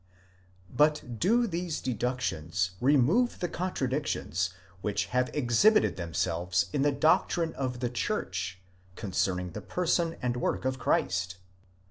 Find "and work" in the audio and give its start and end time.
10.19-10.65